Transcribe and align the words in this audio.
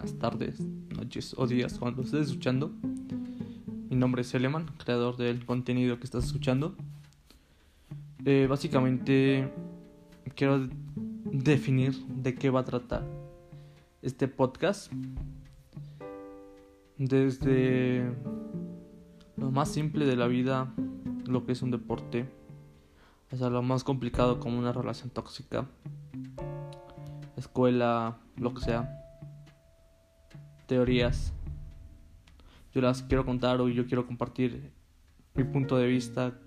buenas 0.00 0.18
tardes, 0.18 0.60
noches 0.96 1.34
o 1.36 1.46
días 1.46 1.78
cuando 1.78 2.00
estés 2.00 2.28
escuchando. 2.28 2.72
Mi 3.90 3.96
nombre 3.96 4.22
es 4.22 4.32
Eleman, 4.32 4.64
creador 4.82 5.18
del 5.18 5.44
contenido 5.44 5.98
que 5.98 6.04
estás 6.04 6.24
escuchando. 6.24 6.74
Eh, 8.24 8.46
básicamente 8.48 9.52
quiero 10.34 10.70
definir 11.26 11.92
de 12.06 12.34
qué 12.34 12.48
va 12.48 12.60
a 12.60 12.64
tratar 12.64 13.04
este 14.00 14.26
podcast. 14.26 14.90
Desde 16.96 18.10
lo 19.36 19.50
más 19.50 19.70
simple 19.70 20.06
de 20.06 20.16
la 20.16 20.28
vida, 20.28 20.72
lo 21.26 21.44
que 21.44 21.52
es 21.52 21.60
un 21.60 21.72
deporte, 21.72 22.26
hasta 23.30 23.50
lo 23.50 23.60
más 23.60 23.84
complicado 23.84 24.40
como 24.40 24.58
una 24.58 24.72
relación 24.72 25.10
tóxica, 25.10 25.66
escuela, 27.36 28.16
lo 28.36 28.54
que 28.54 28.62
sea, 28.62 28.99
teorías. 30.70 31.32
Yo 32.72 32.80
las 32.80 33.02
quiero 33.02 33.26
contar 33.26 33.60
o 33.60 33.68
yo 33.68 33.86
quiero 33.88 34.06
compartir 34.06 34.70
mi 35.34 35.42
punto 35.42 35.76
de 35.76 35.88
vista 35.88 36.38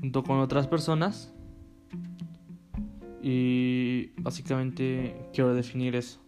junto 0.00 0.24
con 0.24 0.38
otras 0.38 0.66
personas. 0.66 1.30
Y 3.22 4.12
básicamente 4.16 5.28
quiero 5.34 5.52
definir 5.52 5.94
eso. 5.94 6.20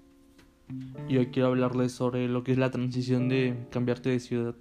Y 1.09 1.17
hoy 1.17 1.29
quiero 1.29 1.49
hablarles 1.49 1.93
sobre 1.93 2.29
lo 2.29 2.45
que 2.45 2.53
es 2.53 2.59
la 2.59 2.71
transición 2.71 3.31
de 3.31 3.67
cambiarte 3.71 4.11
de 4.11 4.21
ciudad 4.21 4.55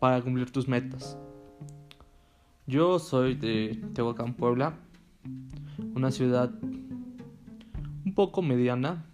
para 0.00 0.20
cumplir 0.20 0.50
tus 0.50 0.66
metas. 0.66 1.16
Yo 2.66 2.98
soy 2.98 3.36
de 3.36 3.80
Tehuacán, 3.94 4.34
Puebla, 4.34 4.74
una 5.94 6.10
ciudad 6.10 6.52
un 6.60 8.12
poco 8.16 8.42
mediana. 8.42 9.04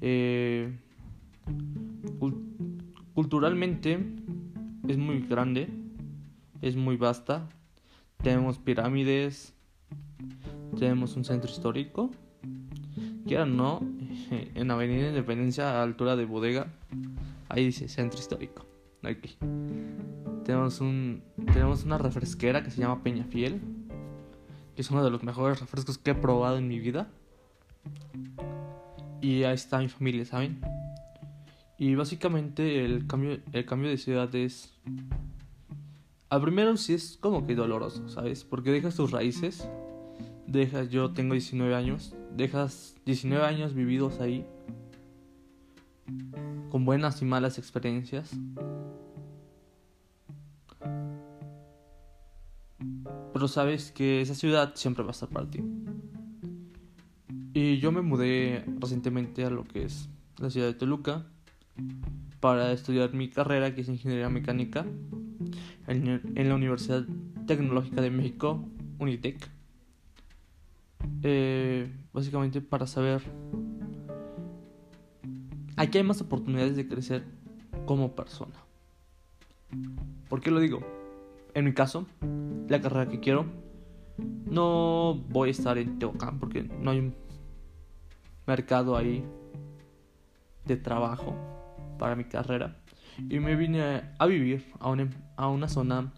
Eh, 0.00 0.72
culturalmente 3.14 3.98
es 4.88 4.98
muy 4.98 5.20
grande, 5.20 5.68
es 6.62 6.76
muy 6.76 6.96
vasta. 6.96 7.48
Tenemos 8.22 8.58
pirámides, 8.58 9.54
tenemos 10.78 11.16
un 11.16 11.24
centro 11.24 11.50
histórico. 11.50 12.10
Quieran 13.26 13.56
no, 13.56 13.80
en 14.30 14.70
Avenida 14.70 15.08
Independencia 15.08 15.78
a 15.78 15.82
altura 15.82 16.16
de 16.16 16.24
bodega, 16.24 16.72
ahí 17.48 17.66
dice 17.66 17.88
centro 17.88 18.18
histórico. 18.18 18.66
Aquí. 19.02 19.36
Tenemos 20.44 20.80
un 20.80 21.22
tenemos 21.46 21.84
una 21.84 21.96
refresquera 21.96 22.62
que 22.62 22.70
se 22.70 22.80
llama 22.80 23.02
Peña 23.02 23.24
Fiel, 23.24 23.60
que 24.74 24.82
es 24.82 24.90
uno 24.90 25.02
de 25.04 25.10
los 25.10 25.22
mejores 25.22 25.60
refrescos 25.60 25.96
que 25.96 26.10
he 26.10 26.14
probado 26.14 26.58
en 26.58 26.68
mi 26.68 26.78
vida. 26.78 27.08
Y 29.20 29.44
ahí 29.44 29.54
está 29.54 29.78
mi 29.78 29.88
familia, 29.88 30.24
¿saben? 30.24 30.60
Y 31.78 31.94
básicamente 31.94 32.84
el 32.84 33.06
cambio, 33.06 33.38
el 33.52 33.64
cambio 33.64 33.90
de 33.90 33.96
ciudad 33.96 34.34
es... 34.34 34.72
Al 36.28 36.42
primero 36.42 36.76
sí 36.76 36.94
es 36.94 37.18
como 37.20 37.46
que 37.46 37.54
doloroso, 37.54 38.08
¿sabes? 38.08 38.44
Porque 38.44 38.70
dejas 38.70 38.94
tus 38.94 39.10
raíces, 39.10 39.68
dejas, 40.46 40.90
yo 40.90 41.12
tengo 41.12 41.32
19 41.32 41.74
años, 41.74 42.14
dejas 42.36 42.94
19 43.04 43.44
años 43.44 43.74
vividos 43.74 44.20
ahí, 44.20 44.46
con 46.70 46.84
buenas 46.84 47.20
y 47.22 47.24
malas 47.24 47.58
experiencias. 47.58 48.30
Pero 53.32 53.48
sabes 53.48 53.90
que 53.90 54.20
esa 54.20 54.34
ciudad 54.34 54.72
siempre 54.74 55.02
va 55.02 55.10
a 55.10 55.12
estar 55.12 55.28
para 55.28 55.50
ti. 55.50 55.62
Y 57.52 57.78
yo 57.78 57.90
me 57.92 58.00
mudé 58.00 58.64
recientemente 58.78 59.44
a 59.44 59.50
lo 59.50 59.64
que 59.64 59.84
es 59.84 60.08
la 60.38 60.50
ciudad 60.50 60.68
de 60.68 60.74
Toluca 60.74 61.26
para 62.40 62.72
estudiar 62.72 63.12
mi 63.12 63.28
carrera 63.28 63.74
que 63.74 63.80
es 63.80 63.88
ingeniería 63.88 64.28
mecánica 64.28 64.86
en, 65.86 66.48
la 66.48 66.54
Universidad 66.54 67.04
Tecnológica 67.46 68.00
de 68.00 68.10
México, 68.10 68.64
Unitec. 68.98 69.50
Eh, 71.22 71.90
básicamente 72.12 72.60
para 72.60 72.86
saber 72.86 73.22
aquí 75.76 75.98
hay 75.98 76.04
más 76.04 76.20
oportunidades 76.20 76.76
de 76.76 76.86
crecer 76.86 77.24
como 77.86 78.14
persona. 78.14 78.54
¿Por 80.28 80.40
qué 80.40 80.50
lo 80.50 80.60
digo? 80.60 80.80
En 81.54 81.64
mi 81.64 81.72
caso, 81.72 82.06
la 82.68 82.80
carrera 82.80 83.08
que 83.08 83.18
quiero, 83.18 83.46
no 84.46 85.14
voy 85.30 85.48
a 85.48 85.52
estar 85.52 85.78
en 85.78 85.98
Tehuacán 85.98 86.38
porque 86.38 86.62
no 86.62 86.90
hay 86.90 87.12
mercado 88.50 88.96
ahí 88.96 89.24
de 90.64 90.76
trabajo 90.76 91.36
para 92.00 92.16
mi 92.16 92.24
carrera 92.24 92.76
y 93.28 93.38
me 93.38 93.54
vine 93.54 94.10
a 94.18 94.26
vivir 94.26 94.66
a 94.80 94.90
una, 94.90 95.08
a 95.36 95.46
una 95.48 95.68
zona 95.68 96.12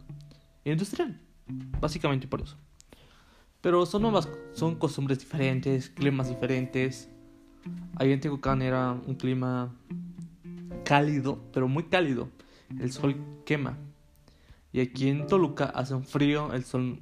industrial, 0.65 1.21
básicamente 1.79 2.27
por 2.27 2.41
eso. 2.41 2.57
Pero 3.61 3.85
son 3.85 4.03
nuevas, 4.03 4.31
son 4.55 4.77
costumbres 4.77 5.19
diferentes, 5.19 5.91
climas 5.91 6.31
diferentes. 6.31 7.11
Ahí 7.97 8.13
en 8.13 8.21
Tehuacán 8.21 8.63
era 8.63 8.93
un 8.93 9.15
clima 9.15 9.75
cálido, 10.85 11.39
pero 11.53 11.69
muy 11.69 11.85
cálido. 11.85 12.31
El 12.81 12.93
sol 12.93 13.15
quema. 13.45 13.77
Y 14.73 14.81
aquí 14.81 15.11
en 15.11 15.27
Toluca 15.27 15.67
hace 15.67 15.95
un 15.95 16.05
frío, 16.05 16.53
el 16.55 16.65
sol 16.65 16.99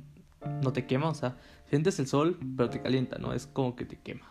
no 0.63 0.73
te 0.73 0.87
quema, 0.87 1.09
o 1.09 1.15
sea, 1.15 1.39
sientes 1.69 2.01
el 2.01 2.09
sol, 2.09 2.37
pero 2.57 2.69
te 2.69 2.83
calienta, 2.83 3.19
¿no? 3.19 3.33
Es 3.33 3.47
como 3.47 3.77
que 3.77 3.85
te 3.85 3.97
quema 3.97 4.31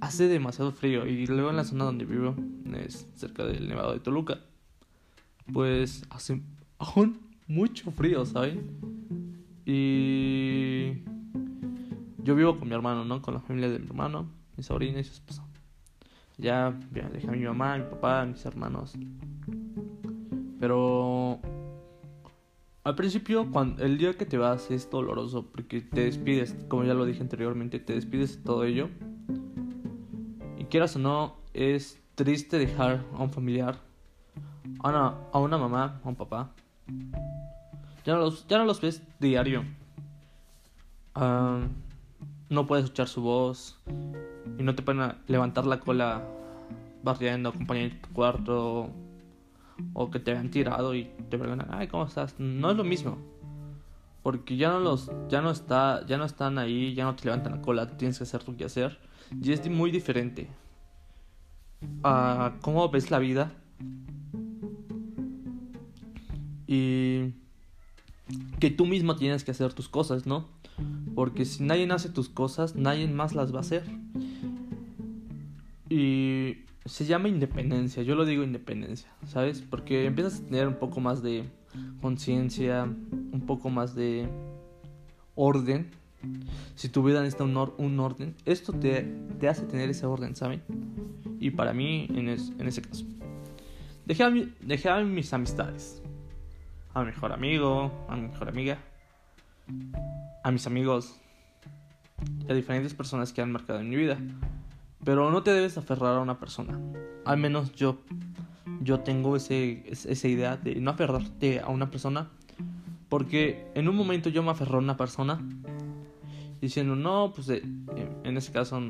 hace 0.00 0.26
demasiado 0.28 0.72
frío 0.72 1.06
y 1.06 1.26
luego 1.26 1.50
en 1.50 1.56
la 1.56 1.64
zona 1.64 1.84
donde 1.84 2.04
vivo 2.04 2.34
es 2.74 3.08
cerca 3.14 3.44
del 3.44 3.68
Nevado 3.68 3.92
de 3.92 4.00
Toluca. 4.00 4.40
Pues 5.52 6.04
hace 6.10 6.42
aún 6.78 7.20
mucho 7.46 7.90
frío, 7.90 8.24
¿saben? 8.24 8.80
Y 9.66 11.02
yo 12.24 12.34
vivo 12.34 12.58
con 12.58 12.68
mi 12.68 12.74
hermano, 12.74 13.04
¿no? 13.04 13.22
Con 13.22 13.34
la 13.34 13.40
familia 13.40 13.70
de 13.70 13.78
mi 13.78 13.86
hermano, 13.86 14.28
mi 14.56 14.62
sobrina 14.62 15.00
y 15.00 15.04
su 15.04 15.12
esposa. 15.12 15.46
Ya, 16.38 16.78
ya 16.92 17.08
dejé 17.08 17.28
a 17.28 17.32
mi 17.32 17.44
mamá, 17.44 17.76
mi 17.76 17.84
papá, 17.84 18.24
mis 18.24 18.44
hermanos. 18.44 18.94
Pero 20.58 21.40
al 22.84 22.94
principio, 22.94 23.50
cuando 23.50 23.84
el 23.84 23.98
día 23.98 24.14
que 24.14 24.26
te 24.26 24.38
vas 24.38 24.70
es 24.70 24.90
doloroso 24.90 25.46
porque 25.50 25.80
te 25.80 26.04
despides, 26.04 26.56
como 26.68 26.84
ya 26.84 26.94
lo 26.94 27.04
dije 27.04 27.20
anteriormente, 27.20 27.78
te 27.78 27.94
despides 27.94 28.38
de 28.38 28.42
todo 28.42 28.64
ello 28.64 28.88
quieras 30.70 30.96
o 30.96 30.98
no, 31.00 31.36
es 31.52 32.00
triste 32.14 32.58
dejar 32.58 33.04
a 33.14 33.22
un 33.22 33.30
familiar, 33.30 33.76
a 34.78 34.88
una, 34.88 35.14
a 35.32 35.38
una 35.38 35.58
mamá, 35.58 36.00
a 36.02 36.08
un 36.08 36.14
papá. 36.14 36.52
Ya 38.06 38.14
no 38.14 38.20
los, 38.20 38.46
ya 38.46 38.56
no 38.56 38.64
los 38.64 38.80
ves 38.80 39.02
diario. 39.18 39.64
no 41.16 42.66
puedes 42.66 42.84
escuchar 42.84 43.08
su 43.08 43.20
voz 43.20 43.78
y 44.58 44.62
no 44.62 44.74
te 44.74 44.82
pueden 44.82 45.16
levantar 45.26 45.66
la 45.66 45.80
cola 45.80 46.22
barriendo, 47.02 47.50
acompañando 47.50 47.96
en 47.96 48.02
tu 48.02 48.08
cuarto 48.10 48.90
o 49.92 50.10
que 50.10 50.18
te 50.20 50.32
hayan 50.32 50.50
tirado 50.50 50.94
y 50.94 51.04
te 51.28 51.38
preguntan, 51.38 51.68
ay, 51.70 51.88
¿cómo 51.88 52.04
estás? 52.04 52.34
No 52.38 52.70
es 52.70 52.76
lo 52.76 52.84
mismo. 52.84 53.18
Porque 54.22 54.56
ya 54.56 54.70
no 54.70 54.80
los, 54.80 55.10
ya 55.28 55.40
no 55.40 55.50
está, 55.50 56.04
ya 56.06 56.18
no 56.18 56.24
están 56.24 56.58
ahí, 56.58 56.94
ya 56.94 57.04
no 57.04 57.16
te 57.16 57.24
levantan 57.24 57.52
la 57.52 57.62
cola, 57.62 57.96
tienes 57.96 58.18
que 58.18 58.24
hacer 58.24 58.44
tu 58.44 58.56
que 58.56 58.64
hacer. 58.64 58.98
Y 59.42 59.52
es 59.52 59.68
muy 59.70 59.90
diferente 59.90 60.48
a 62.02 62.54
cómo 62.60 62.88
ves 62.90 63.10
la 63.10 63.18
vida. 63.18 63.52
Y 66.66 67.32
que 68.60 68.70
tú 68.70 68.86
mismo 68.86 69.16
tienes 69.16 69.42
que 69.42 69.50
hacer 69.50 69.72
tus 69.72 69.88
cosas, 69.88 70.26
¿no? 70.26 70.48
Porque 71.14 71.44
si 71.44 71.64
nadie 71.64 71.90
hace 71.90 72.08
tus 72.08 72.28
cosas, 72.28 72.76
nadie 72.76 73.08
más 73.08 73.34
las 73.34 73.52
va 73.52 73.58
a 73.58 73.62
hacer. 73.62 73.84
Y 75.88 76.58
se 76.84 77.04
llama 77.04 77.28
independencia, 77.28 78.02
yo 78.02 78.14
lo 78.14 78.24
digo 78.24 78.42
independencia, 78.42 79.10
¿sabes? 79.26 79.62
Porque 79.62 80.06
empiezas 80.06 80.40
a 80.40 80.44
tener 80.44 80.68
un 80.68 80.78
poco 80.78 81.00
más 81.00 81.22
de 81.22 81.44
conciencia, 82.00 82.84
un 82.84 83.44
poco 83.46 83.70
más 83.70 83.94
de 83.94 84.28
orden 85.34 85.90
si 86.74 86.88
tu 86.88 87.02
vida 87.02 87.20
necesita 87.20 87.44
un, 87.44 87.56
un 87.78 88.00
orden, 88.00 88.34
esto 88.44 88.72
te, 88.72 89.02
te, 89.38 89.48
hace 89.48 89.62
tener 89.62 89.88
ese 89.90 90.06
orden, 90.06 90.36
¿saben? 90.36 90.62
Y 91.38 91.50
para 91.50 91.72
mí, 91.72 92.06
en, 92.10 92.28
en 92.28 92.68
ese 92.68 92.82
caso, 92.82 93.04
dejé 94.04 94.24
a, 94.24 94.32
dejé 94.60 94.88
a 94.90 95.00
mis 95.00 95.32
amistades, 95.32 96.02
a 96.92 97.00
mi 97.00 97.06
mejor 97.06 97.32
amigo, 97.32 98.06
a 98.08 98.16
mi 98.16 98.28
mejor 98.28 98.48
amiga, 98.48 98.78
a 100.44 100.50
mis 100.50 100.66
amigos, 100.66 101.18
a 102.48 102.52
diferentes 102.52 102.94
personas 102.94 103.32
que 103.32 103.40
han 103.40 103.50
marcado 103.50 103.80
en 103.80 103.88
mi 103.88 103.96
vida. 103.96 104.18
Pero 105.04 105.30
no 105.30 105.42
te 105.42 105.52
debes 105.52 105.78
aferrar 105.78 106.16
a 106.16 106.20
una 106.20 106.38
persona. 106.38 106.78
Al 107.24 107.38
menos 107.38 107.72
yo, 107.72 107.98
yo 108.82 109.00
tengo 109.00 109.36
ese, 109.36 109.84
esa 109.88 110.28
idea 110.28 110.56
de 110.56 110.76
no 110.76 110.90
aferrarte 110.90 111.60
a 111.60 111.68
una 111.68 111.90
persona. 111.90 112.30
Porque 113.08 113.66
en 113.74 113.88
un 113.88 113.96
momento 113.96 114.28
yo 114.28 114.42
me 114.42 114.50
aferré 114.50 114.76
a 114.76 114.78
una 114.78 114.96
persona 114.96 115.40
diciendo, 116.60 116.94
no, 116.94 117.32
pues 117.34 117.48
en 117.48 118.36
ese 118.36 118.52
caso 118.52 118.80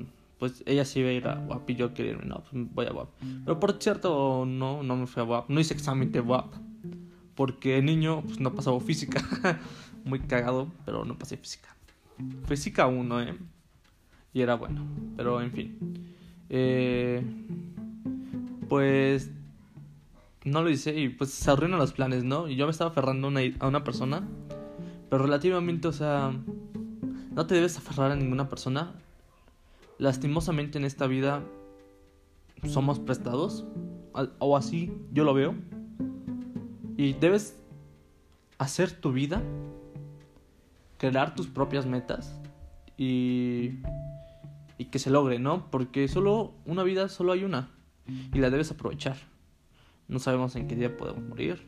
pues 0.41 0.63
ella 0.65 0.87
sí 0.87 1.01
iba 1.01 1.11
a 1.11 1.13
ir 1.13 1.29
a 1.29 1.39
WAP 1.39 1.71
y 1.71 1.75
yo 1.77 1.93
quería 1.93 2.13
irme, 2.13 2.25
no, 2.25 2.43
pues 2.43 2.67
voy 2.73 2.87
a 2.87 2.93
WAP. 2.93 3.11
Pero 3.45 3.61
por 3.61 3.77
cierto, 3.81 4.45
no, 4.47 4.83
no 4.83 4.97
me 4.97 5.07
fui 5.07 5.23
a 5.23 5.27
WAP, 5.27 5.51
no 5.51 5.61
hice 5.61 5.75
examen 5.75 6.11
de 6.11 6.21
WAP. 6.21 6.55
Porque 7.35 7.81
niño, 7.83 8.23
pues 8.23 8.41
no 8.41 8.55
pasaba 8.55 8.81
física. 8.81 9.23
Muy 10.05 10.21
cagado, 10.21 10.73
pero 10.87 11.05
no 11.05 11.19
pasé 11.19 11.37
física. 11.37 11.69
Física 12.47 12.87
1, 12.87 13.23
¿eh? 13.23 13.39
Y 14.33 14.43
era 14.43 14.55
bueno, 14.55 14.87
pero 15.17 15.41
en 15.41 15.53
fin. 15.53 16.15
Eh, 16.49 17.23
pues 18.69 19.31
no 20.45 20.63
lo 20.63 20.71
hice 20.71 20.99
y 20.99 21.09
pues 21.09 21.31
se 21.31 21.51
arruinan 21.51 21.79
los 21.79 21.93
planes, 21.93 22.25
¿no? 22.25 22.49
Y 22.49 22.57
yo 22.57 22.67
me 22.67 22.73
estaba 22.73 22.91
aferrando 22.91 23.29
una, 23.29 23.41
a 23.59 23.69
una 23.69 23.85
persona, 23.85 24.27
pero 25.09 25.25
relativamente, 25.25 25.89
o 25.89 25.93
sea, 25.93 26.33
no 27.33 27.47
te 27.47 27.55
debes 27.55 27.77
aferrar 27.77 28.13
a 28.13 28.17
ninguna 28.17 28.49
persona 28.49 28.95
lastimosamente 30.01 30.79
en 30.79 30.85
esta 30.85 31.07
vida 31.07 31.43
somos 32.67 32.99
prestados, 32.99 33.65
o 34.39 34.57
así 34.57 34.93
yo 35.13 35.25
lo 35.25 35.35
veo, 35.35 35.55
y 36.97 37.13
debes 37.15 37.57
hacer 38.59 38.93
tu 38.93 39.13
vida, 39.13 39.43
crear 40.99 41.35
tus 41.35 41.47
propias 41.47 41.87
metas 41.87 42.35
y, 42.97 43.73
y 44.81 44.87
que 44.87 44.99
se 44.99 45.11
logre, 45.11 45.39
¿no? 45.39 45.71
Porque 45.71 46.09
solo 46.09 46.55
una 46.65 46.83
vida, 46.83 47.11
solo 47.11 47.33
hay 47.33 47.45
una, 47.45 47.69
y 48.07 48.39
la 48.39 48.49
debes 48.49 48.71
aprovechar. 48.71 49.19
No 50.09 50.19
sabemos 50.19 50.57
en 50.57 50.69
qué 50.69 50.75
día 50.75 50.97
podemos 50.97 51.23
morir. 51.23 51.61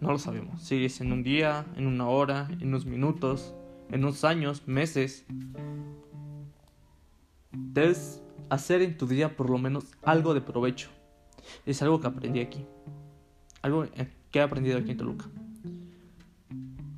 No 0.00 0.10
lo 0.10 0.18
sabemos. 0.18 0.62
Si 0.62 0.82
es 0.82 1.02
en 1.02 1.12
un 1.12 1.22
día, 1.22 1.66
en 1.76 1.86
una 1.86 2.08
hora, 2.08 2.48
en 2.60 2.68
unos 2.68 2.86
minutos, 2.86 3.54
en 3.90 4.04
unos 4.04 4.24
años, 4.24 4.66
meses. 4.66 5.26
Debes 7.52 8.22
hacer 8.48 8.80
en 8.80 8.96
tu 8.96 9.06
día 9.06 9.36
por 9.36 9.50
lo 9.50 9.58
menos 9.58 9.84
algo 10.02 10.32
de 10.32 10.40
provecho. 10.40 10.88
Es 11.66 11.82
algo 11.82 12.00
que 12.00 12.06
aprendí 12.06 12.40
aquí. 12.40 12.64
Algo 13.60 13.84
que 14.30 14.38
he 14.38 14.42
aprendido 14.42 14.78
aquí 14.78 14.92
en 14.92 14.96
Toluca. 14.96 15.26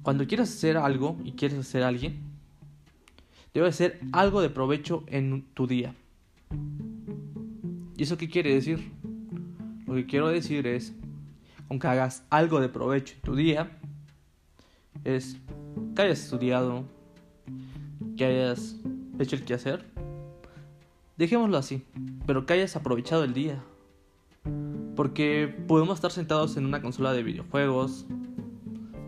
Cuando 0.05 0.25
quieras 0.29 0.51
hacer 0.51 0.77
algo 0.77 1.17
y 1.25 1.33
quieres 1.33 1.59
hacer 1.59 1.83
a 1.83 1.89
alguien, 1.89 2.32
debe 3.55 3.69
hacer 3.69 4.01
algo 4.13 4.41
de 4.41 4.51
provecho 4.51 5.05
en 5.07 5.45
tu 5.55 5.67
día. 5.67 5.95
¿Y 7.97 8.03
eso 8.03 8.17
qué 8.17 8.29
quiere 8.29 8.55
decir? 8.55 8.91
Lo 9.87 9.95
que 9.95 10.07
quiero 10.07 10.29
decir 10.29 10.67
es, 10.67 10.95
aunque 11.69 11.87
hagas 11.87 12.25
algo 12.31 12.61
de 12.61 12.69
provecho 12.69 13.15
en 13.15 13.21
tu 13.21 13.37
día, 13.37 13.79
es 15.05 15.37
que 15.95 16.03
hayas 16.03 16.23
estudiado, 16.25 16.85
que 18.17 18.25
hayas 18.25 18.77
hecho 19.19 19.37
el 19.37 19.45
quehacer, 19.45 19.85
dejémoslo 21.17 21.59
así, 21.59 21.85
pero 22.27 22.47
que 22.47 22.55
hayas 22.55 22.75
aprovechado 22.77 23.25
el 23.25 23.35
día. 23.35 23.63
Porque 24.97 25.55
podemos 25.69 25.97
estar 25.97 26.11
sentados 26.11 26.57
en 26.57 26.67
una 26.67 26.83
consola 26.83 27.13
de 27.13 27.23
videojuegos, 27.23 28.07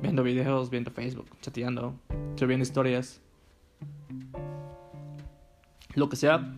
viendo 0.02 0.22
videos, 0.22 0.70
viendo 0.70 0.90
Facebook, 0.90 1.26
chateando, 1.40 1.94
subiendo 2.36 2.62
historias, 2.62 3.20
lo 5.94 6.08
que 6.08 6.16
sea. 6.16 6.56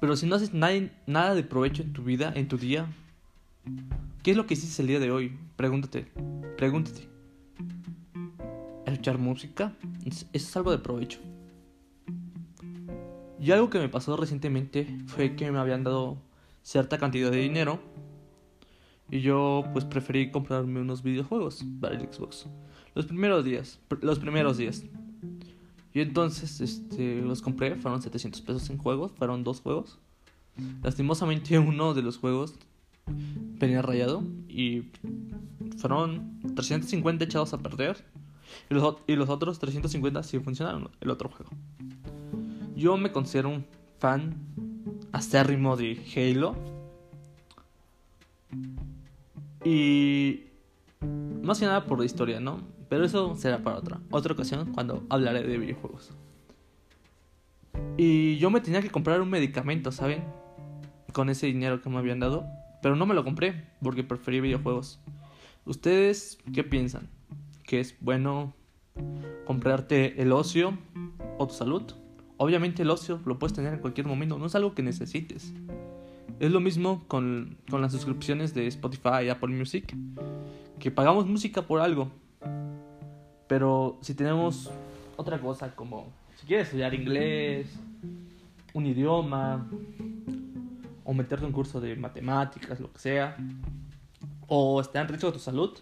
Pero 0.00 0.16
si 0.16 0.26
no 0.26 0.36
haces 0.36 0.52
nada, 0.54 1.34
de 1.34 1.42
provecho 1.42 1.82
en 1.82 1.92
tu 1.92 2.02
vida, 2.02 2.32
en 2.34 2.48
tu 2.48 2.56
día, 2.56 2.86
¿qué 4.22 4.32
es 4.32 4.36
lo 4.36 4.46
que 4.46 4.54
hiciste 4.54 4.82
el 4.82 4.88
día 4.88 5.00
de 5.00 5.10
hoy? 5.10 5.36
Pregúntate, 5.56 6.06
pregúntate 6.56 7.08
escuchar 8.98 9.18
música, 9.18 9.72
es 10.32 10.56
algo 10.56 10.72
de 10.72 10.78
provecho. 10.78 11.20
Y 13.40 13.52
algo 13.52 13.70
que 13.70 13.78
me 13.78 13.88
pasó 13.88 14.16
recientemente 14.16 14.98
fue 15.06 15.36
que 15.36 15.52
me 15.52 15.58
habían 15.58 15.84
dado 15.84 16.18
cierta 16.62 16.98
cantidad 16.98 17.30
de 17.30 17.38
dinero 17.38 17.78
y 19.10 19.20
yo 19.20 19.64
pues 19.72 19.84
preferí 19.84 20.32
comprarme 20.32 20.80
unos 20.80 21.04
videojuegos 21.04 21.64
para 21.80 21.94
el 21.94 22.12
Xbox. 22.12 22.46
Los 22.94 23.06
primeros 23.06 23.44
días, 23.44 23.78
los 24.00 24.18
primeros 24.18 24.58
días. 24.58 24.84
Y 25.94 26.00
entonces 26.00 26.60
este, 26.60 27.20
los 27.22 27.42
compré, 27.42 27.76
fueron 27.76 28.02
700 28.02 28.40
pesos 28.42 28.70
en 28.70 28.78
juegos, 28.78 29.12
fueron 29.12 29.44
dos 29.44 29.60
juegos. 29.60 29.98
Lastimosamente 30.82 31.58
uno 31.58 31.94
de 31.94 32.02
los 32.02 32.18
juegos 32.18 32.54
venía 33.06 33.80
rayado 33.80 34.22
y 34.48 34.82
fueron 35.78 36.40
350 36.54 37.24
echados 37.24 37.54
a 37.54 37.58
perder 37.58 38.04
y 38.70 38.74
los, 38.74 38.96
y 39.06 39.16
los 39.16 39.28
otros 39.28 39.58
350 39.58 40.22
sí 40.22 40.38
funcionaron, 40.40 40.90
el 41.00 41.10
otro 41.10 41.28
juego. 41.28 41.50
Yo 42.76 42.96
me 42.96 43.10
considero 43.12 43.48
un 43.48 43.64
fan 43.98 44.34
acérrimo 45.12 45.76
de 45.76 46.00
Halo. 46.14 46.56
Y 49.64 50.44
más 51.42 51.58
que 51.58 51.66
nada 51.66 51.84
por 51.86 51.98
la 51.98 52.04
historia, 52.04 52.40
¿no? 52.40 52.60
Pero 52.88 53.04
eso 53.04 53.34
será 53.36 53.62
para 53.62 53.76
otra, 53.76 54.00
otra 54.10 54.32
ocasión 54.32 54.72
cuando 54.72 55.04
hablaré 55.10 55.42
de 55.42 55.58
videojuegos. 55.58 56.10
Y 57.96 58.38
yo 58.38 58.50
me 58.50 58.60
tenía 58.60 58.82
que 58.82 58.90
comprar 58.90 59.20
un 59.20 59.30
medicamento, 59.30 59.92
¿saben? 59.92 60.24
Con 61.12 61.28
ese 61.30 61.46
dinero 61.46 61.82
que 61.82 61.88
me 61.90 61.98
habían 61.98 62.20
dado. 62.20 62.46
Pero 62.82 62.96
no 62.96 63.06
me 63.06 63.14
lo 63.14 63.24
compré 63.24 63.64
porque 63.82 64.04
preferí 64.04 64.40
videojuegos. 64.40 65.00
¿Ustedes 65.64 66.38
qué 66.52 66.64
piensan? 66.64 67.08
que 67.68 67.80
es 67.80 67.94
bueno 68.00 68.54
comprarte 69.44 70.20
el 70.22 70.32
ocio 70.32 70.76
o 71.36 71.46
tu 71.46 71.54
salud. 71.54 71.82
Obviamente 72.38 72.82
el 72.82 72.90
ocio 72.90 73.20
lo 73.26 73.38
puedes 73.38 73.54
tener 73.54 73.74
en 73.74 73.80
cualquier 73.80 74.06
momento, 74.06 74.38
no 74.38 74.46
es 74.46 74.54
algo 74.54 74.74
que 74.74 74.82
necesites. 74.82 75.52
Es 76.40 76.50
lo 76.50 76.60
mismo 76.60 77.04
con, 77.08 77.58
con 77.68 77.82
las 77.82 77.92
suscripciones 77.92 78.54
de 78.54 78.66
Spotify 78.68 79.24
y 79.26 79.28
Apple 79.28 79.54
Music, 79.54 79.94
que 80.78 80.90
pagamos 80.90 81.26
música 81.26 81.62
por 81.62 81.80
algo. 81.80 82.10
Pero 83.48 83.98
si 84.02 84.14
tenemos 84.14 84.70
otra 85.16 85.38
cosa 85.40 85.74
como 85.74 86.12
si 86.36 86.46
quieres 86.46 86.66
estudiar 86.66 86.94
inglés, 86.94 87.66
un 88.74 88.86
idioma, 88.86 89.66
o 91.04 91.14
meterte 91.14 91.44
en 91.44 91.48
un 91.48 91.52
curso 91.52 91.80
de 91.80 91.96
matemáticas, 91.96 92.78
lo 92.78 92.92
que 92.92 92.98
sea, 92.98 93.36
o 94.46 94.80
estar 94.80 95.02
en 95.02 95.08
riesgo 95.08 95.28
de 95.28 95.32
tu 95.32 95.38
salud, 95.38 95.76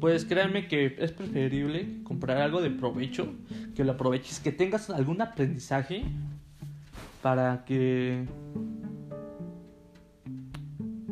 pues 0.00 0.24
créanme 0.24 0.66
que 0.66 0.96
es 0.98 1.12
preferible 1.12 2.02
comprar 2.04 2.38
algo 2.38 2.60
de 2.60 2.70
provecho, 2.70 3.32
que 3.74 3.84
lo 3.84 3.92
aproveches, 3.92 4.40
que 4.40 4.52
tengas 4.52 4.90
algún 4.90 5.22
aprendizaje 5.22 6.04
para 7.22 7.64
que 7.64 8.26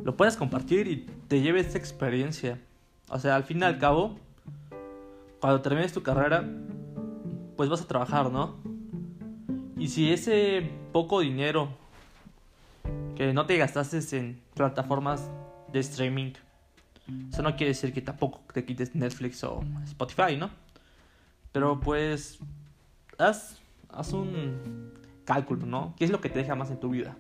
lo 0.03 0.17
puedas 0.17 0.37
compartir 0.37 0.89
y 0.89 1.07
te 1.29 1.41
lleves 1.41 1.67
esta 1.67 1.79
experiencia. 1.79 2.59
O 3.09 3.19
sea, 3.19 3.37
al 3.37 3.45
fin 3.45 3.61
y 3.61 3.65
al 3.65 3.79
cabo, 3.79 4.19
cuando 5.41 5.61
termines 5.61 5.93
tu 5.93 6.03
carrera, 6.03 6.45
pues 7.57 7.69
vas 7.69 7.83
a 7.83 7.87
trabajar, 7.87 8.31
¿no? 8.31 8.57
Y 9.77 9.89
si 9.89 10.13
ese 10.13 10.71
poco 10.93 11.21
dinero 11.21 11.69
que 13.17 13.33
no 13.33 13.47
te 13.47 13.57
gastaste 13.57 13.99
en 14.17 14.41
plataformas 14.55 15.31
de 15.73 15.81
streaming 15.81 16.33
eso 17.33 17.43
no 17.43 17.57
quiere 17.57 17.71
decir 17.71 17.93
que 17.93 18.03
tampoco 18.03 18.41
te 18.53 18.65
quites 18.65 18.95
Netflix 18.95 19.43
o 19.45 19.65
Spotify, 19.85 20.37
¿no? 20.37 20.51
Pero 21.53 21.81
pues 21.81 22.39
haz, 23.17 23.59
haz 23.89 24.13
un 24.13 24.93
cálculo, 25.25 25.65
¿no? 25.65 25.95
¿Qué 25.97 26.05
es 26.05 26.11
lo 26.11 26.21
que 26.21 26.29
te 26.29 26.41
deja 26.41 26.55
más 26.55 26.71
en 26.71 26.79
tu 26.79 26.91
vida? 26.91 27.17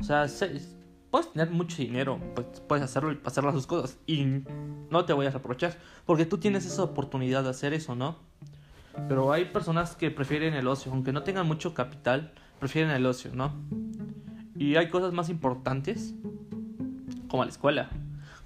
O 0.00 0.02
sea, 0.02 0.26
puedes 1.10 1.32
tener 1.32 1.50
mucho 1.50 1.76
dinero, 1.76 2.20
pues 2.34 2.46
puedes 2.66 2.84
hacerlo 2.84 3.16
hacer 3.24 3.44
las 3.44 3.66
cosas 3.66 3.98
y 4.06 4.42
no 4.90 5.04
te 5.04 5.12
voy 5.12 5.26
a 5.26 5.30
reprochar 5.30 5.76
porque 6.06 6.26
tú 6.26 6.38
tienes 6.38 6.66
esa 6.66 6.82
oportunidad 6.82 7.42
de 7.44 7.50
hacer 7.50 7.74
eso, 7.74 7.94
¿no? 7.94 8.16
Pero 9.08 9.32
hay 9.32 9.46
personas 9.46 9.96
que 9.96 10.10
prefieren 10.10 10.54
el 10.54 10.66
ocio, 10.66 10.92
aunque 10.92 11.12
no 11.12 11.22
tengan 11.22 11.46
mucho 11.46 11.74
capital, 11.74 12.32
prefieren 12.58 12.90
el 12.90 13.06
ocio, 13.06 13.30
¿no? 13.34 13.52
Y 14.56 14.76
hay 14.76 14.90
cosas 14.90 15.12
más 15.12 15.28
importantes, 15.28 16.14
como 17.28 17.44
la 17.44 17.50
escuela 17.50 17.88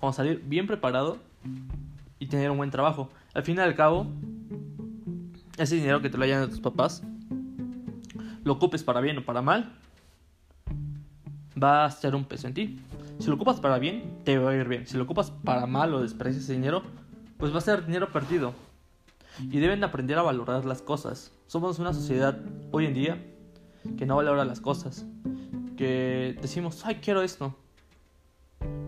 como 0.05 0.13
salir 0.13 0.43
bien 0.45 0.67
preparado 0.67 1.17
y 2.19 2.27
tener 2.27 2.51
un 2.51 2.59
buen 2.59 2.71
trabajo. 2.71 3.09
Al 3.33 3.43
fin 3.43 3.57
y 3.57 3.61
al 3.61 3.75
cabo, 3.75 4.07
ese 5.57 5.77
dinero 5.77 6.03
que 6.03 6.11
te 6.11 6.19
lo 6.19 6.25
hayan 6.25 6.43
de 6.43 6.49
tus 6.49 6.61
papás, 6.61 7.03
lo 8.45 8.53
ocupes 8.53 8.85
para 8.85 9.01
bien 9.01 9.17
o 9.17 9.25
para 9.25 9.41
mal, 9.41 9.73
va 11.65 11.87
a 11.87 11.91
ser 11.91 12.15
un 12.15 12.25
peso 12.25 12.47
en 12.47 12.55
ti. 12.55 12.81
Si 13.19 13.29
lo 13.29 13.37
ocupas 13.37 13.61
para 13.61 13.79
bien, 13.79 14.19
te 14.25 14.39
va 14.39 14.51
a 14.51 14.55
ir 14.55 14.69
bien. 14.69 14.87
Si 14.87 14.97
lo 14.97 15.05
ocupas 15.05 15.31
para 15.31 15.67
mal 15.67 15.95
o 15.95 16.03
desprecias 16.03 16.45
ese 16.45 16.53
dinero, 16.53 16.83
pues 17.39 17.53
va 17.55 17.59
a 17.59 17.63
ser 17.63 17.87
dinero 17.87 18.13
perdido. 18.13 18.53
Y 19.41 19.59
deben 19.59 19.83
aprender 19.83 20.19
a 20.19 20.23
valorar 20.23 20.65
las 20.65 20.83
cosas. 20.83 21.33
Somos 21.47 21.79
una 21.79 21.93
sociedad 21.93 22.39
hoy 22.71 22.87
en 22.87 22.95
día 22.95 23.25
que 23.97 24.07
no 24.07 24.17
valora 24.17 24.45
las 24.45 24.61
cosas. 24.61 25.07
Que 25.77 26.37
decimos, 26.41 26.85
ay, 26.85 26.97
quiero 26.97 27.23
esto. 27.23 27.57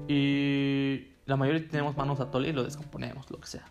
Y 0.09 1.09
la 1.25 1.37
mayoría 1.37 1.67
tenemos 1.69 1.97
manos 1.97 2.21
a 2.21 2.31
tole 2.31 2.51
y 2.51 2.53
lo 2.53 2.63
descomponemos, 2.63 3.31
lo 3.31 3.41
que 3.41 3.47
sea. 3.49 3.65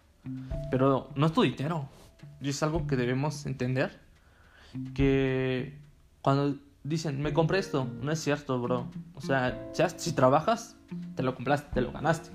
Pero 0.71 1.09
no 1.15 1.25
es 1.27 1.33
tu 1.33 1.43
dinero. 1.43 1.87
Y 2.41 2.49
es 2.49 2.63
algo 2.63 2.87
que 2.87 2.95
debemos 2.95 3.45
entender. 3.45 4.03
que 4.93 5.79
cuando 6.21 6.57
dicen, 6.85 7.21
me 7.21 7.33
compré 7.33 7.57
esto, 7.57 7.87
no 8.01 8.11
es 8.11 8.19
cierto, 8.19 8.61
bro. 8.61 8.87
O 9.15 9.21
sea, 9.21 9.71
si 9.97 10.13
trabajas, 10.13 10.77
te 11.15 11.23
lo 11.23 11.35
compraste, 11.35 11.73
te 11.73 11.81
lo 11.81 11.91
ganaste. 11.91 12.29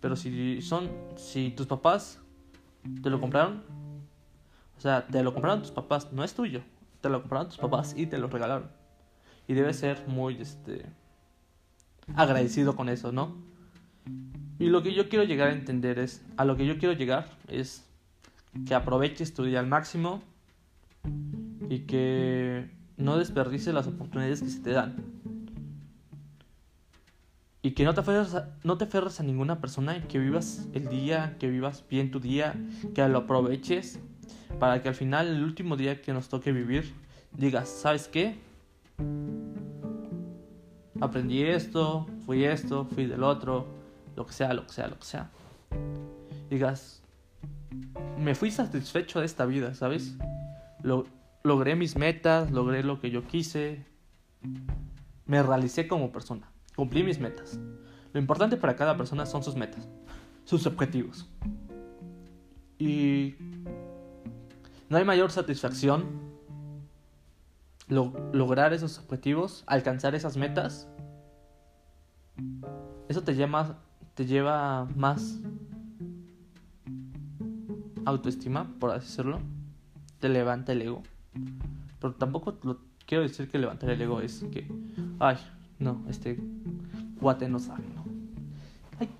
Pero 0.00 0.16
si 0.16 0.62
son, 0.62 0.88
si 1.16 1.50
tus 1.50 1.66
papás 1.66 2.20
te 3.02 3.10
lo 3.10 3.20
compraron, 3.20 3.62
o 4.78 4.80
sea, 4.80 5.06
te 5.06 5.22
lo 5.22 5.32
compraron 5.32 5.62
tus 5.62 5.72
papás, 5.72 6.12
no 6.12 6.22
es 6.22 6.34
tuyo. 6.34 6.62
Te 7.00 7.08
lo 7.08 7.20
compraron 7.20 7.48
tus 7.48 7.58
papás 7.58 7.94
y 7.96 8.06
te 8.06 8.16
lo 8.16 8.28
regalaron. 8.28 8.70
Y 9.48 9.54
debes 9.54 9.76
ser 9.78 10.06
muy, 10.06 10.40
este, 10.40 10.86
agradecido 12.14 12.76
con 12.76 12.88
eso, 12.88 13.10
¿no? 13.12 13.34
Y 14.58 14.66
lo 14.66 14.82
que 14.82 14.94
yo 14.94 15.08
quiero 15.08 15.24
llegar 15.24 15.48
a 15.48 15.52
entender 15.52 15.98
es, 15.98 16.24
a 16.36 16.44
lo 16.44 16.56
que 16.56 16.64
yo 16.64 16.78
quiero 16.78 16.94
llegar 16.94 17.28
es 17.48 17.84
que 18.66 18.74
aproveches 18.74 19.34
tu 19.34 19.44
día 19.44 19.58
al 19.58 19.66
máximo 19.66 20.22
y 21.68 21.80
que 21.80 22.70
no 22.96 23.18
desperdicies 23.18 23.74
las 23.74 23.86
oportunidades 23.86 24.42
que 24.42 24.48
se 24.48 24.60
te 24.60 24.70
dan. 24.70 24.96
Y 27.62 27.70
que 27.72 27.84
no 27.84 27.94
te 27.94 28.00
aferres 28.00 28.34
a, 28.34 28.50
no 28.62 28.76
te 28.76 28.84
a 28.84 29.22
ninguna 29.22 29.60
persona, 29.60 29.96
y 29.96 30.02
que 30.02 30.18
vivas 30.18 30.68
el 30.74 30.88
día, 30.88 31.36
que 31.38 31.48
vivas 31.48 31.84
bien 31.88 32.10
tu 32.10 32.20
día, 32.20 32.54
que 32.94 33.06
lo 33.08 33.18
aproveches 33.18 34.00
para 34.58 34.82
que 34.82 34.88
al 34.88 34.94
final, 34.94 35.28
el 35.28 35.42
último 35.42 35.76
día 35.76 36.00
que 36.00 36.12
nos 36.12 36.28
toque 36.28 36.52
vivir, 36.52 36.92
digas, 37.32 37.68
¿sabes 37.68 38.08
qué? 38.08 38.36
Aprendí 41.00 41.42
esto, 41.42 42.06
fui 42.24 42.44
esto, 42.44 42.84
fui 42.84 43.06
del 43.06 43.22
otro, 43.22 43.66
lo 44.16 44.26
que 44.26 44.32
sea, 44.32 44.52
lo 44.54 44.66
que 44.66 44.72
sea, 44.72 44.88
lo 44.88 44.98
que 44.98 45.04
sea. 45.04 45.30
Digas, 46.48 47.02
me 48.18 48.34
fui 48.34 48.50
satisfecho 48.50 49.20
de 49.20 49.26
esta 49.26 49.44
vida, 49.44 49.74
¿sabes? 49.74 50.14
Lo, 50.82 51.06
logré 51.44 51.76
mis 51.76 51.94
metas, 51.96 52.50
logré 52.50 52.82
lo 52.82 53.00
que 53.00 53.10
yo 53.10 53.26
quise, 53.26 53.84
me 55.26 55.42
realicé 55.42 55.86
como 55.86 56.10
persona, 56.10 56.50
cumplí 56.74 57.04
mis 57.04 57.20
metas. 57.20 57.60
Lo 58.14 58.20
importante 58.20 58.56
para 58.56 58.76
cada 58.76 58.96
persona 58.96 59.26
son 59.26 59.44
sus 59.44 59.54
metas, 59.54 59.86
sus 60.44 60.66
objetivos. 60.66 61.28
Y 62.78 63.34
no 64.88 64.96
hay 64.96 65.04
mayor 65.04 65.30
satisfacción 65.30 66.06
lograr 67.88 68.72
esos 68.72 68.98
objetivos, 68.98 69.64
alcanzar 69.66 70.14
esas 70.14 70.38
metas. 70.38 70.88
Eso 73.10 73.22
te 73.22 73.34
lleva, 73.34 73.82
te 74.14 74.24
lleva 74.24 74.86
más 74.96 75.40
autoestima, 78.06 78.74
por 78.80 78.92
así 78.92 79.08
decirlo. 79.08 79.40
Te 80.20 80.30
levanta 80.30 80.72
el 80.72 80.80
ego. 80.80 81.02
Pero 82.00 82.14
tampoco 82.14 82.58
lo, 82.62 82.78
quiero 83.06 83.22
decir 83.22 83.48
que 83.48 83.58
levantar 83.58 83.90
el 83.90 84.00
ego 84.00 84.20
es 84.20 84.44
que, 84.52 84.66
ay, 85.18 85.36
no, 85.78 86.04
este 86.08 86.38
guate 87.20 87.48
no 87.48 87.58
sabe, 87.58 87.84
¿no? 87.94 88.04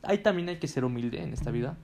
Hay, 0.03 0.19
también 0.19 0.49
hay 0.49 0.59
que 0.59 0.69
ser 0.69 0.85
humilde 0.85 1.23
en 1.23 1.33
esta 1.33 1.51
vida. 1.51 1.77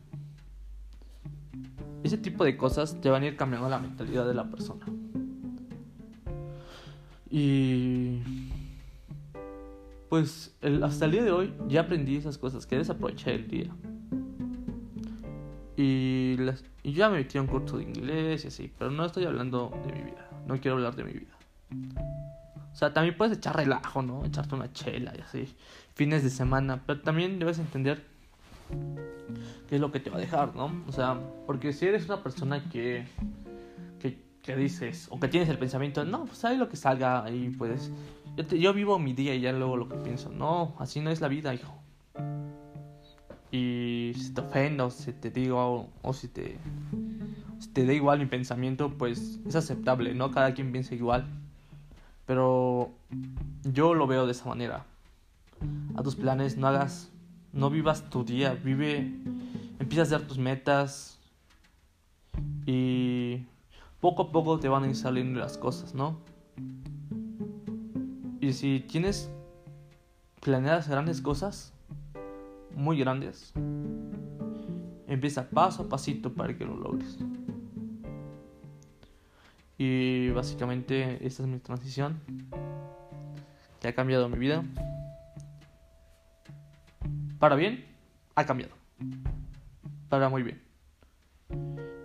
Ese 2.02 2.16
tipo 2.16 2.44
de 2.44 2.56
cosas 2.56 3.00
te 3.00 3.10
van 3.10 3.22
a 3.22 3.26
ir 3.26 3.37
cambiando 3.37 3.68
la 3.68 3.78
mentalidad 3.78 4.26
de 4.26 4.34
la 4.34 4.49
persona. 4.49 4.87
Y 7.28 8.20
pues 10.08 10.56
hasta 10.82 11.04
el 11.04 11.12
día 11.12 11.22
de 11.22 11.30
hoy 11.30 11.52
ya 11.68 11.82
aprendí 11.82 12.16
esas 12.16 12.38
cosas, 12.38 12.66
que 12.66 12.76
debes 12.76 12.90
aprovechar 12.90 13.34
el 13.34 13.49
día. 13.49 13.70
Y, 15.76 16.37
las, 16.38 16.64
y 16.82 16.92
ya 16.92 17.08
me 17.08 17.18
metí 17.18 17.38
a 17.38 17.42
un 17.42 17.46
curso 17.46 17.78
de 17.78 17.84
inglés 17.84 18.44
y 18.44 18.49
así, 18.49 18.72
pero 18.78 18.90
no 18.90 19.04
estoy 19.04 19.25
hablando 19.25 19.72
de 19.87 19.92
mi 19.92 20.02
vida, 20.02 20.28
no 20.46 20.58
quiero 20.60 20.76
hablar 20.76 20.96
de 20.96 21.04
mi 21.04 21.12
vida. 21.12 21.37
O 22.72 22.75
sea, 22.75 22.92
también 22.92 23.16
puedes 23.16 23.37
echar 23.37 23.56
relajo, 23.56 24.02
¿no? 24.02 24.25
Echarte 24.25 24.54
una 24.54 24.72
chela 24.72 25.12
y 25.16 25.20
así, 25.20 25.54
fines 25.94 26.22
de 26.22 26.30
semana, 26.30 26.82
pero 26.87 27.00
también 27.00 27.38
debes 27.38 27.58
entender 27.58 28.04
qué 29.68 29.75
es 29.75 29.80
lo 29.80 29.92
que 29.92 30.00
te 30.00 30.10
va 30.10 30.16
a 30.16 30.20
dejar, 30.20 30.54
¿no? 30.54 30.72
O 30.87 30.92
sea, 30.92 31.18
porque 31.46 31.72
si 31.72 31.87
eres 31.87 32.06
una 32.06 32.22
persona 32.22 32.64
que, 32.70 33.06
que, 33.99 34.22
que 34.42 34.56
dices, 34.56 35.08
o 35.10 35.20
que 35.20 35.28
tienes 35.28 35.49
el 35.49 35.58
pensamiento, 35.58 36.04
no, 36.04 36.25
pues 36.25 36.44
hay 36.44 36.56
lo 36.56 36.68
que 36.68 36.76
salga 36.76 37.28
y 37.30 37.50
pues 37.50 37.90
yo, 38.37 38.44
yo 38.56 38.72
vivo 38.72 38.99
mi 38.99 39.12
día 39.12 39.34
y 39.34 39.40
ya 39.40 39.52
luego 39.52 39.76
lo 39.76 39.88
que 39.88 39.96
pienso, 39.96 40.30
no, 40.30 40.75
así 40.78 41.00
no 41.00 41.10
es 41.10 41.20
la 41.20 41.28
vida, 41.28 41.52
hijo 41.52 41.79
y 43.52 44.12
si 44.16 44.30
te 44.33 44.40
ofendo, 44.40 44.87
o 44.87 44.90
si 44.90 45.12
te 45.12 45.30
digo, 45.30 45.88
o, 46.02 46.12
si, 46.12 46.28
te, 46.28 46.57
te 47.73 47.85
da 47.85 47.92
igual 47.92 48.21
mi 48.21 48.26
pensamiento, 48.26 48.90
pues 48.97 49.40
es 49.47 49.57
aceptable, 49.57 50.14
¿no? 50.14 50.30
Cada 50.30 50.54
quien 50.54 50.71
piensa 50.71 50.95
igual. 50.95 51.26
Pero 52.26 52.92
yo 53.64 53.95
lo 53.95 54.07
veo 54.07 54.26
de 54.26 54.33
esa 54.33 54.49
manera. 54.49 54.87
A 55.97 56.02
tus 56.02 56.14
planes, 56.14 56.57
no 56.57 56.69
hagas, 56.69 57.11
no 57.52 57.71
vivas 57.71 58.09
tu 58.09 58.25
día, 58.25 58.54
vive, 58.54 59.12
empieza 59.80 60.02
a 60.02 60.04
hacer 60.04 60.28
tus 60.28 60.38
metas 60.38 61.19
y 62.66 63.45
poco 64.00 64.23
a 64.23 64.33
poco 64.33 64.61
te 64.61 64.69
van 64.69 64.85
a 64.85 64.88
ir 64.88 64.97
saliendo 64.97 65.40
las 65.40 65.59
cosas, 65.59 65.95
¿no? 65.95 66.19
Y 68.40 68.52
si 68.52 68.80
tienes 68.80 69.28
planeadas 70.40 70.88
grandes 70.88 71.21
cosas, 71.21 71.75
muy 72.75 72.99
grandes. 72.99 73.53
Empieza 75.07 75.49
paso 75.49 75.85
a 75.85 75.89
pasito 75.89 76.33
para 76.33 76.57
que 76.57 76.65
lo 76.65 76.77
logres. 76.77 77.19
Y 79.79 80.29
básicamente 80.31 81.27
esta 81.27 81.43
es 81.43 81.49
mi 81.49 81.59
transición 81.59 82.21
que 83.81 83.89
ha 83.89 83.95
cambiado 83.95 84.29
mi 84.29 84.39
vida. 84.39 84.62
Para 87.39 87.57
bien, 87.57 87.87
ha 88.35 88.45
cambiado. 88.45 88.75
Para 90.11 90.29
muy 90.29 90.43
bien. 90.43 90.61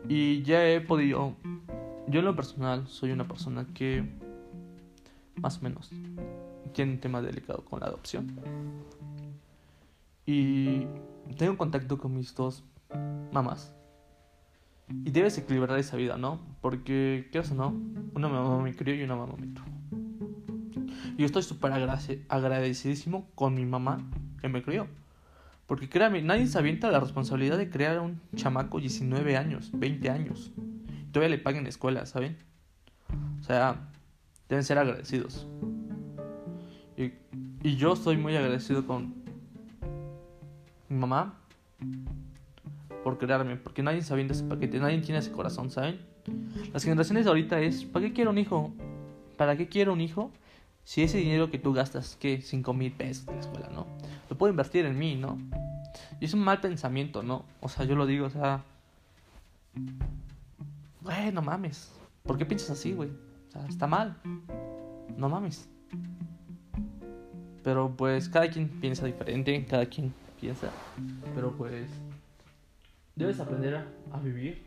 Y 0.08 0.42
ya 0.44 0.66
he 0.66 0.80
podido... 0.82 1.36
Yo 2.08 2.20
en 2.20 2.26
lo 2.26 2.36
personal 2.36 2.88
soy 2.88 3.12
una 3.12 3.28
persona 3.28 3.68
que 3.74 4.08
más 5.36 5.58
o 5.58 5.62
menos 5.62 5.92
tiene 6.74 6.94
un 6.94 7.00
tema 7.00 7.22
delicado 7.22 7.66
con 7.66 7.80
la 7.82 7.88
adopción. 7.88 8.28
Y 10.26 10.88
tengo 11.38 11.58
contacto 11.58 11.98
con 11.98 12.16
mis 12.16 12.34
dos 12.34 12.64
mamás. 13.32 13.76
Y 14.90 15.12
debes 15.12 15.38
equilibrar 15.38 15.78
esa 15.80 15.98
vida, 15.98 16.18
¿no? 16.18 16.40
Porque, 16.62 17.30
¿qué 17.32 17.40
o 17.40 17.54
no? 17.56 17.76
Una 18.14 18.28
mamá 18.28 18.62
me 18.62 18.76
crió 18.76 18.96
y 18.96 19.04
una 19.04 19.16
mamá 19.16 19.34
me 19.38 19.48
tuvo. 19.48 19.66
Yo 21.18 21.26
estoy 21.26 21.44
súper 21.44 21.72
agradecidísimo 22.30 23.30
con 23.36 23.56
mi 23.56 23.66
mamá 23.66 24.00
que 24.42 24.50
me 24.50 24.62
crió. 24.62 24.88
Porque 25.66 25.90
créame, 25.90 26.22
nadie 26.22 26.46
se 26.48 26.60
avienta 26.60 26.92
la 26.92 27.00
responsabilidad 27.00 27.58
de 27.58 27.70
crear 27.70 27.98
a 27.98 28.02
un 28.02 28.22
chamaco 28.36 28.80
19 28.80 29.38
años, 29.38 29.72
20 29.74 30.10
años. 30.10 30.52
Y 31.08 31.12
todavía 31.12 31.36
le 31.36 31.42
paguen 31.42 31.64
la 31.64 31.70
escuela, 31.70 32.06
¿saben? 32.06 32.38
O 33.40 33.44
sea, 33.44 33.90
deben 34.48 34.64
ser 34.64 34.78
agradecidos. 34.78 35.48
Y, 36.98 37.14
y 37.64 37.76
yo 37.78 37.94
estoy 37.94 38.18
muy 38.18 38.36
agradecido 38.36 38.86
con, 38.86 39.25
mi 40.90 40.98
mamá 40.98 41.36
por 43.04 43.18
crearme, 43.18 43.56
porque 43.56 43.84
nadie 43.84 44.02
se 44.02 44.16
de 44.16 44.34
ese 44.34 44.44
paquete, 44.44 44.80
nadie 44.80 45.00
tiene 45.00 45.20
ese 45.20 45.32
corazón, 45.32 45.70
¿saben? 45.70 46.00
Las 46.74 46.84
generaciones 46.84 47.26
de 47.26 47.30
ahorita 47.30 47.60
es, 47.60 47.86
¿para 47.86 48.08
qué 48.08 48.14
quiero 48.14 48.32
un 48.32 48.40
hijo? 48.40 48.74
¿Para 49.38 49.56
qué 49.56 49.68
quiero 49.68 49.94
un 49.94 50.02
hijo? 50.02 50.32
Si 50.84 51.04
ese 51.04 51.20
dinero 51.20 51.52
que 51.52 51.60
tú 51.60 51.74
gastas, 51.74 52.16
que 52.16 52.42
5 52.42 52.74
mil 52.74 52.92
pesos 52.92 53.28
de 53.28 53.34
la 53.34 53.40
escuela, 53.40 53.70
¿no? 53.70 53.86
Lo 54.30 54.38
puedo 54.38 54.50
invertir 54.50 54.86
en 54.86 54.98
mí, 54.98 55.16
¿no? 55.16 55.38
Y 56.20 56.26
es 56.26 56.34
un 56.34 56.40
mal 56.42 56.62
pensamiento, 56.62 57.22
¿no? 57.22 57.46
O 57.62 57.70
sea, 57.70 57.86
yo 57.86 57.96
lo 57.96 58.06
digo, 58.06 58.26
o 58.26 58.30
sea... 58.30 58.64
Güey, 61.02 61.32
no 61.32 61.42
mames. 61.44 61.92
¿Por 62.24 62.38
qué 62.38 62.46
piensas 62.46 62.72
así, 62.72 62.94
güey? 62.94 63.10
O 63.10 63.52
sea, 63.52 63.66
está 63.68 63.86
mal. 63.86 64.18
No 65.16 65.30
mames. 65.30 65.70
Pero 67.64 67.94
pues 67.96 68.30
cada 68.30 68.50
quien 68.50 68.68
piensa 68.68 69.06
diferente, 69.06 69.66
cada 69.66 69.86
quien 69.86 70.14
piensa. 70.40 70.70
Pero 71.34 71.56
pues 71.56 71.90
debes 73.16 73.40
aprender 73.40 73.76
a, 74.12 74.20
vivir 74.20 74.66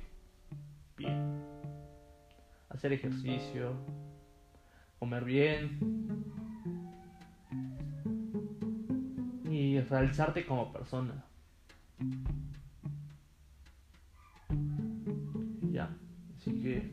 bien. 0.97 1.43
Hacer 2.69 2.93
ejercicio, 2.93 3.73
comer 4.99 5.25
bien 5.25 6.25
y 9.51 9.81
realizarte 9.81 10.45
como 10.45 10.73
persona. 10.73 11.25
Ya, 15.71 15.91
así 16.37 16.61
que 16.61 16.93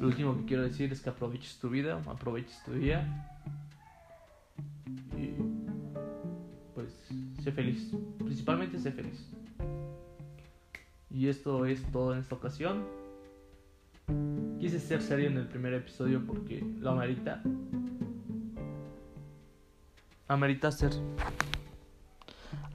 lo 0.00 0.08
último 0.08 0.36
que 0.38 0.44
quiero 0.46 0.62
decir 0.62 0.92
es 0.92 1.00
que 1.00 1.10
aproveches 1.10 1.58
tu 1.58 1.68
vida, 1.68 2.02
aproveches 2.06 2.62
tu 2.64 2.72
día 2.72 3.28
feliz. 7.52 7.92
Principalmente 8.18 8.78
sé 8.78 8.92
feliz. 8.92 9.30
Y 11.10 11.28
esto 11.28 11.66
es 11.66 11.82
todo 11.92 12.14
en 12.14 12.20
esta 12.20 12.34
ocasión. 12.34 12.84
quise 14.58 14.80
ser 14.80 15.02
serio 15.02 15.28
en 15.28 15.36
el 15.36 15.46
primer 15.46 15.74
episodio 15.74 16.26
porque 16.26 16.64
lo 16.80 16.90
amerita. 16.90 17.42
Amerita 20.28 20.72
ser. 20.72 20.92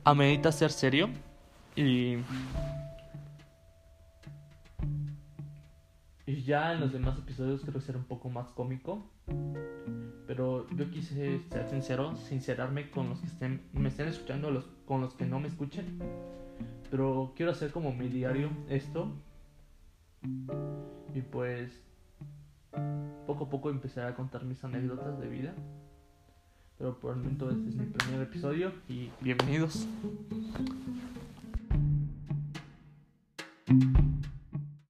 Amerita 0.04 0.52
ser 0.52 0.72
serio. 0.72 1.10
Y. 1.76 2.18
Y 6.28 6.44
ya 6.44 6.74
en 6.74 6.82
los 6.82 6.92
demás 6.92 7.18
episodios 7.18 7.62
creo 7.62 7.82
ser 7.82 7.98
un 7.98 8.04
poco 8.04 8.30
más 8.30 8.50
cómico. 8.52 9.10
Pero 10.28 10.68
yo 10.76 10.92
quise 10.92 11.42
ser 11.50 11.70
sincero, 11.70 12.16
sincerarme 12.18 12.92
con 12.92 13.10
los 13.10 13.20
que 13.20 13.28
estén, 13.28 13.62
me 13.72 13.88
estén 13.88 14.10
escuchando, 14.10 14.64
con 14.86 15.00
los 15.02 15.14
que 15.14 15.26
no 15.26 15.40
me 15.40 15.48
escuchen. 15.48 16.00
Pero 16.92 17.34
quiero 17.36 17.52
hacer 17.54 17.72
como 17.72 17.94
mi 17.94 18.10
diario 18.10 18.50
esto. 18.70 19.14
Y 21.16 21.22
pues 21.22 21.82
poco 23.26 23.46
a 23.46 23.50
poco 23.50 23.70
empezaré 23.70 24.08
a 24.08 24.16
contar 24.16 24.44
mis 24.44 24.62
anécdotas 24.64 25.18
de 25.20 25.30
vida. 25.30 25.54
Pero 26.78 27.00
por 27.00 27.14
el 27.14 27.18
momento 27.18 27.50
este 27.50 27.70
es 27.70 27.76
mi 27.76 27.86
primer 27.86 28.22
episodio 28.22 28.74
y 28.88 29.10
bienvenidos. 29.22 29.88